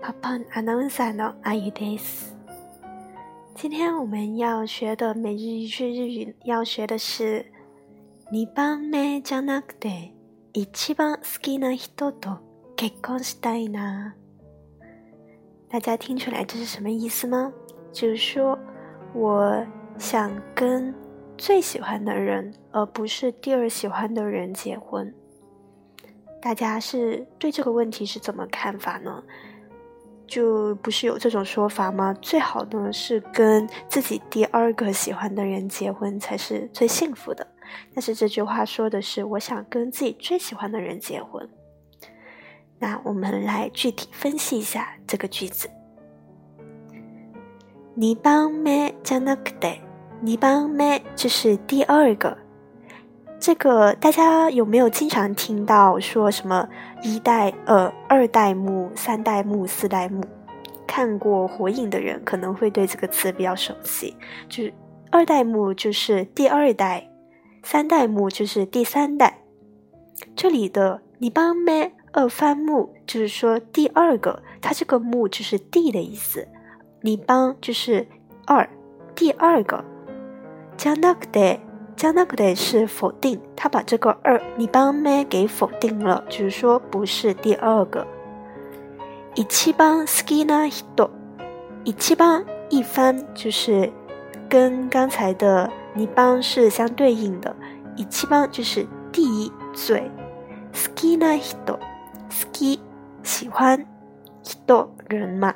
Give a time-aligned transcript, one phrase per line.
[0.00, 2.34] パパンアナウンサーのあゆです。
[3.54, 7.46] 今天我们要学的每日一句日语要学的是
[8.30, 10.12] 二番目じゃなくて
[10.52, 12.38] 一番好きな人と
[12.76, 14.14] 結婚したいな。
[15.68, 17.52] 大家听出来这是什么意思吗？
[17.92, 18.58] 就是说
[19.14, 19.64] 我
[19.98, 20.94] 想跟
[21.38, 25.14] 最喜欢的人，而不是第二喜欢的人结婚。
[26.42, 29.22] 大家是对这个问题是怎么看法呢？
[30.28, 32.14] 就不是有这种说法吗？
[32.20, 37.46] 最好呢是跟自己第二个喜欢的人结婚才是最幸福的。
[37.94, 41.48] 但是这句话说的是我想跟自己最喜欢的人结婚。
[42.78, 45.68] 那我们来具体分析一下这个句子。
[47.96, 49.78] 二番目じゃなくて、
[50.22, 52.36] 二番目就是第二个。
[53.38, 56.66] 这个大家有没有经常听到说什么
[57.02, 60.22] 一代、呃二代目、三代目、四代目？
[60.86, 64.16] 看过《火影》的人可能会对这个词比较熟悉。
[64.48, 64.72] 就是
[65.10, 67.10] 二代目就是第二代，
[67.62, 69.40] 三代目就是第三代。
[70.36, 76.48] 这里的“你帮咩二番目”就是说第二个，它这个“目”就是“第”的意思。
[77.02, 78.06] 你帮就是
[78.46, 78.66] 二，
[79.14, 79.84] 第二个。
[80.78, 81.58] じゃなくて。
[81.99, 88.07] 加那个得是否定，他把这个二你帮咩给否定了，就是说不是第二个。
[89.35, 91.09] 一七帮 skina hito，
[91.83, 93.91] 一七帮一番就是
[94.47, 97.53] 跟刚才的你帮是相对应的，
[97.97, 100.09] 一七帮就是第一最
[100.73, 102.79] skina hito，ski
[103.23, 103.85] 喜欢
[104.45, 105.53] hito 人嘛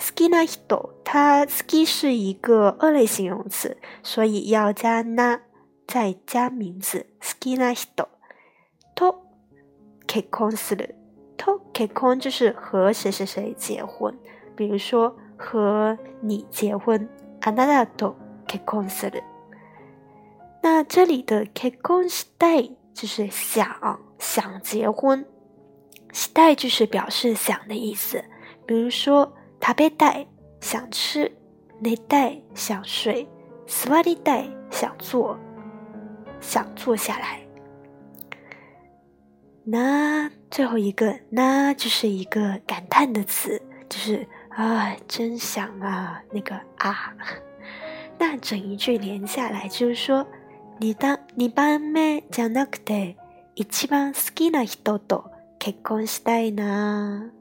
[0.00, 5.40] ，skina hito 它 ski 是一个二类形容词，所以要加 na。
[5.87, 8.07] 再加名字好きな人
[8.95, 9.23] と
[10.07, 10.95] 結婚する。
[11.37, 14.13] と結婚就是和谁谁谁结婚，
[14.55, 17.09] 比如说和你结婚。
[17.41, 18.15] あなたと
[18.47, 19.23] 結婚する。
[20.61, 23.65] 那这里的結婚したい就是想
[24.19, 25.25] 想结婚，
[26.11, 28.21] したい就是表示想的意思。
[28.67, 29.31] 比如说
[29.61, 30.27] 食べたい
[30.59, 31.31] 想吃，
[31.81, 33.27] 寝たい想睡，
[33.65, 35.37] 座りたい想坐。
[36.43, 37.39] 想坐下来，
[39.63, 47.13] 那最后一个那就是一个感叹的词，就是啊，真想啊，那个啊。
[48.17, 50.25] 那整一句连下来就是说，
[50.79, 53.15] 你当你番目じゃなくて
[53.55, 57.31] 一番好きな人と結婚したいな。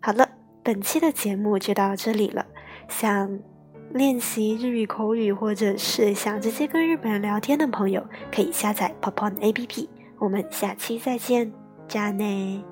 [0.00, 0.28] 好了，
[0.62, 2.46] 本期的节目就到这里了，
[2.88, 3.49] 想。
[3.93, 9.89] 练习日语口语，或者是想直接跟日本人聊天的朋友，可以下载 Popon A P P。
[10.17, 11.51] 我们下期再见，
[11.87, 12.63] 加内。